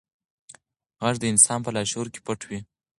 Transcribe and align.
غږ 1.03 1.15
د 1.21 1.25
انسان 1.33 1.59
په 1.63 1.69
لاشعور 1.75 2.07
کې 2.13 2.19
پټ 2.25 2.39
وي. 2.49 2.59